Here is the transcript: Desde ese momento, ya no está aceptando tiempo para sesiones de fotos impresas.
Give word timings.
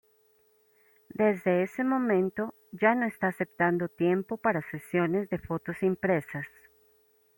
Desde 1.21 1.61
ese 1.61 1.83
momento, 1.83 2.55
ya 2.71 2.95
no 2.95 3.05
está 3.05 3.27
aceptando 3.27 3.87
tiempo 3.87 4.37
para 4.37 4.67
sesiones 4.71 5.29
de 5.29 5.37
fotos 5.37 5.83
impresas. 5.83 6.47